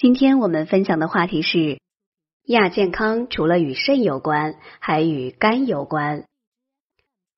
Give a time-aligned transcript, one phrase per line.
[0.00, 1.78] 今天我们分享的话题是
[2.46, 6.24] 亚健康，除了与肾有关，还与肝有关。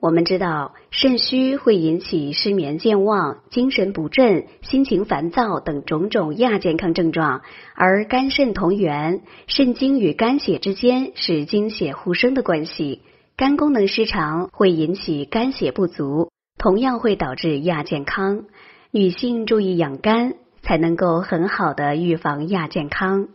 [0.00, 7.42] 我们知道，肾虚会引起失眠、健忘、精神不振、心情烦躁等种种亚健康症状，
[7.74, 13.02] 而肝肾同源，肾精与肝血之间是精血互生的关系。
[13.36, 18.46] 肝功能失常会引起肝血不足，同样会导致亚健康。
[18.92, 20.36] 女性注意养肝。
[20.66, 23.28] 才能够很好的预防亚健康。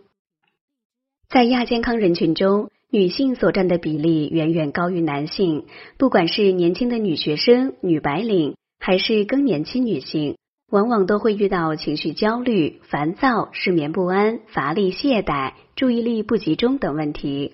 [1.29, 5.65] 在亚健康人群中，女性所占的比例远远高于男性。
[5.97, 10.35] 不管是年轻的女学生、女白领，还是更年期女性，
[10.69, 17.53] 往往都会遇到情绪焦虑、烦躁、失眠不安、乏力懈怠、注意力不集中等问题。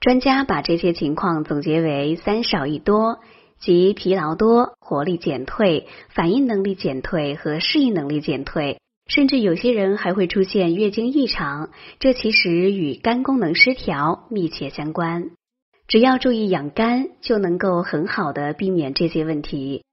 [0.00, 3.20] 专家把这些情况总结为“三少一多”。
[3.58, 11.70] 即疲劳多、活力减退、反应能力减退和适应能力减退，甚至有些人还会出现月经异常。
[11.98, 15.30] 这其实与肝功能失调密切相关。
[15.88, 19.84] 只要注意养肝，就能够很好的避免这些问题。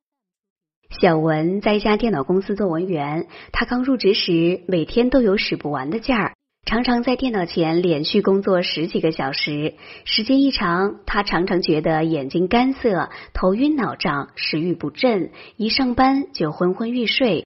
[1.00, 6.33] 小文在一家电脑公司做文员，他刚入职时，每天都有使不完的劲儿。
[6.66, 9.73] 常常在电脑前连续工作十几个小时，
[10.06, 17.45] 时间一长，他常常觉得眼睛干涩、头晕脑胀、食欲不振，一上班就昏昏欲睡。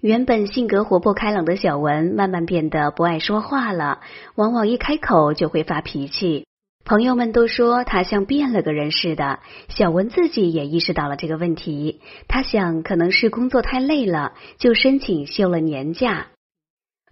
[0.00, 4.00] 原本性格活泼开朗的小文，慢慢变得不爱说话了，
[4.34, 6.46] 往往一开口就会发脾气。
[6.82, 12.00] 朋友们都说他像变了个人似的，小文自己也意识到了这个问题。
[12.26, 16.28] 他想，可能是工作太累了，就申请休了年假。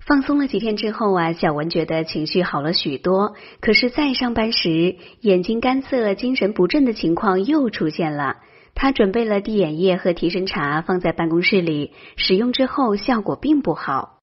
[0.08, 3.34] 放松了几天之后啊，小文觉得情绪好了许多。
[3.60, 8.36] 可是再上班时，眼睛干涩、精神不振的情况又出现了。
[8.74, 14.20] 他准备了滴眼液和提神茶放在办公室里，使用之后效果并不好。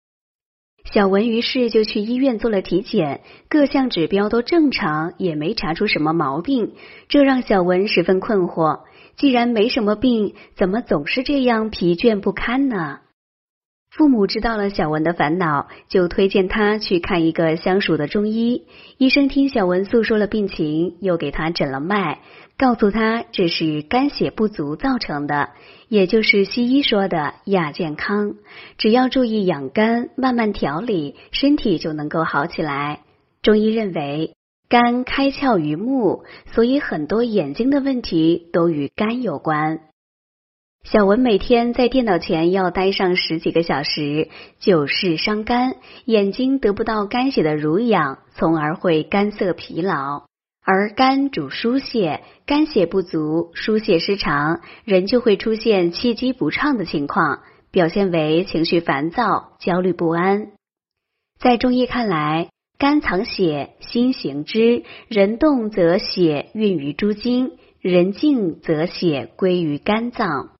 [0.91, 6.71] 小文于是就去医院做了体检，各项指标都正常，也没查出什么毛病。
[7.09, 8.85] 这让小文十分困惑：
[9.17, 13.01] 既然没什么病，怎么总是这样疲倦不堪呢？
[13.95, 18.63] 父母知道了小文的烦恼，就推荐他去看一个相熟的中医。
[18.97, 22.19] 医生听小文诉说了病情，又给他诊了脉，
[22.57, 25.51] 告诉他这是肝血不足造成的，
[25.87, 28.33] 也就是西医说的亚健康。
[28.77, 32.99] 只要注意养肝，慢慢调理，身体就能够好起来。
[33.41, 34.33] 中医认为，
[34.67, 39.79] 肝开窍于目，所以很多眼睛的问题都与肝有关。
[40.85, 44.29] 小文每天在电脑前要待上十几个小时，
[44.59, 50.25] 久视伤肝，眼睛得不到肝血的濡养，从而会干涩疲劳。
[50.63, 57.39] 而肝主疏泄，肝血不足，疏泄失常，人就会出现气机不畅的情况，
[57.71, 60.51] 表现为情绪烦躁、焦虑不安。
[61.39, 70.51] 在中医看来，肝藏血，心行之，人动则血运于诸经，人静则血归于肝脏。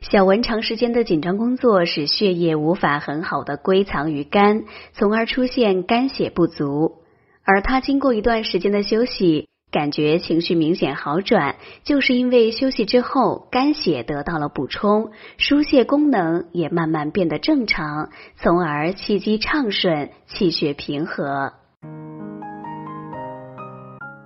[0.00, 7.02] 小文长时间的紧张工作使血液无法很好的归藏于肝，从而出现肝血不足。
[7.44, 21.52] 而他经过一段时间的休息，感觉情绪明显好转，就是因为休息之后肝血得到了补充，疏泄功能也慢慢变得正常，从而气机畅顺，气血平和。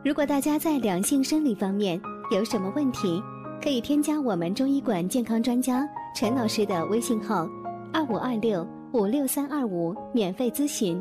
[0.05, 2.01] 如果大家在两性生理方面
[2.31, 3.23] 有什么问题？
[3.63, 7.49] 可以添加我们中医馆健康专家陈老师的微信号：
[7.93, 11.01] 二五二六五六三二五，免费咨询。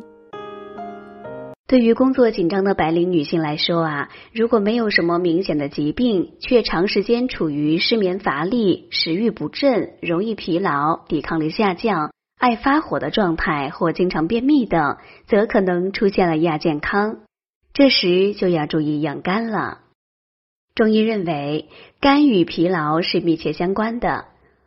[1.68, 17.22] 对于工作紧张的白领女性来说啊，如果没有什么明显的疾病，却长时间处于失眠、乏力、食欲不振、容易疲劳、抵抗力下降、爱发火的状态，或经常便秘等，则可能出现了亚健康。
[17.74, 19.80] 这时就要注意养肝了。
[20.74, 21.68] 中医认为，
[22.00, 24.08] 肝与疲劳是密切相关的。《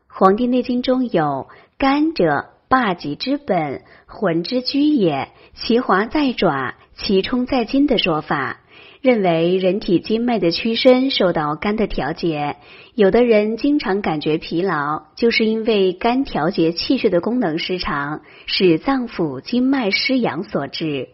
[0.08, 1.48] 黄帝内经》中有
[1.78, 5.30] “肝者，霸极之本，魂之居也。
[5.54, 8.60] 其华在爪，其冲在筋”的说法，
[9.00, 12.56] 认为人体经脉的屈伸受到肝的调节。
[12.94, 21.08] 有的人经常感觉疲劳，就是因为肝调节气血的功能失常，使脏腑经脉失养所致。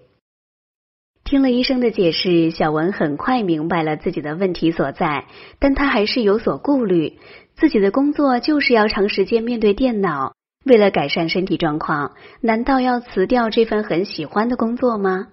[1.30, 5.26] 听了医生的解释，小文很快明白了自己的问题所在，
[5.60, 7.20] 但他还是有所顾虑。
[7.54, 10.32] 自己的工作就是要长时间面对电脑，
[10.64, 15.28] 为了改善身体状况，难道要辞掉这份很喜欢的工作吗？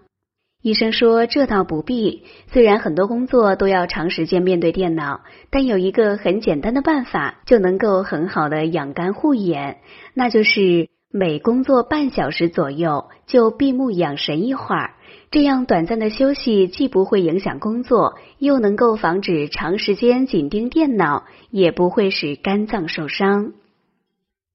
[0.61, 2.25] 医生说这倒不必。
[2.53, 9.79] 虽然很多工作都要长时间面对电脑，但有一个很简单的办法就能够很好的养肝护眼，
[10.13, 14.95] 那就是每工作半小时左右就闭目养神一会儿，
[15.31, 23.53] 这样短暂的休息既不会影响工作，又能够防止长时间紧盯电脑，也不会使肝脏受伤。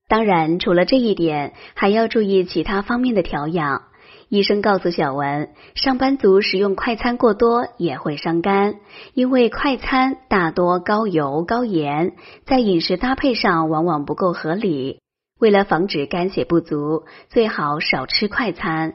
[0.09, 3.85] 当然，除了这一点，还要注意其他方面的调养。
[4.29, 8.77] 医生告诉小文，上班族食用快餐过多也会伤肝，
[9.15, 12.13] 因为快餐大多高油高盐，
[12.45, 15.02] 在饮食搭配上往往不够合理。
[15.43, 18.95] 为了防止肝血不足，最好少吃快餐。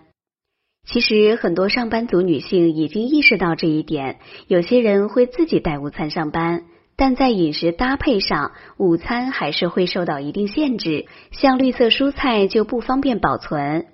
[0.87, 6.63] 其实很多上班族女性已经意识到这一点，有些人会自己带午餐上班，
[6.95, 13.87] 但在饮食搭配上，午餐还是会受到一定限制，像绿色蔬菜就不方便保存。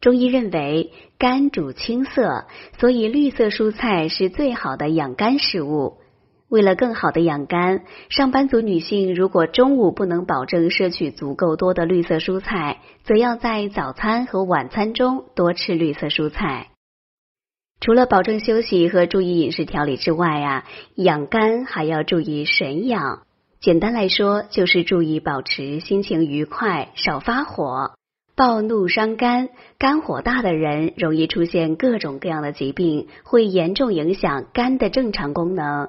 [0.00, 2.46] 中医认为肝主青色，
[2.78, 5.98] 所以绿色蔬菜是最好的养肝食物。
[6.54, 16.68] 为了更好的养肝，上班族女性如果中午不能保证摄取足够多的绿色蔬菜，则要在早餐和晚餐中多吃绿色蔬菜。
[17.80, 20.64] 除了保证休息和注意饮食调理之外啊，
[20.94, 23.22] 养肝还要注意神养。
[23.58, 27.94] 简单来说，就是注意保持心情愉快，少发火。
[28.36, 35.88] 暴怒伤肝，肝火大的人容易出现各种各样的疾病，会严重影响肝的正常功能。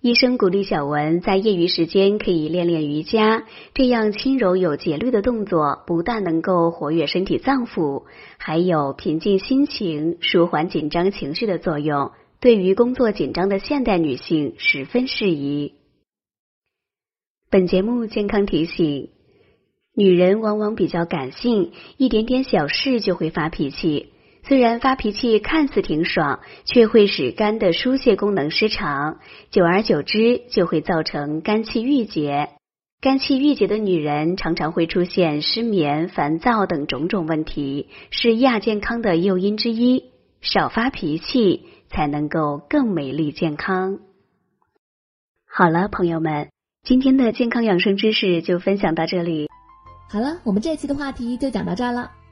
[0.00, 3.42] 医生鼓励小文在业余时间可以练练瑜伽，
[3.74, 8.04] 这样轻柔有节律的动作不但能够活跃身体脏腑，
[8.38, 15.74] 还有平静心情、舒缓紧张情绪的作用，对于工作紧张的现代女性十分适宜。
[17.50, 19.10] 本节目健康提醒。
[19.96, 24.12] 女人往往比较感性，一点点小事就会发脾气。
[24.48, 29.18] 虽然发脾气看似挺爽，却会使肝的疏泄功能失常，
[29.50, 32.48] 久而久之就会造成肝气郁结。
[33.02, 40.04] 肝气郁结的女人常常会出现失眠、烦躁等种种问题，是亚健康的诱因之一。
[40.40, 43.98] 少发脾气，才能够更美丽健康。
[45.46, 46.48] 好了，朋友们，
[46.84, 49.50] 今天的健康养生知识就分享到这里。
[50.08, 52.12] 好了，我们这期的话题就讲到这儿了。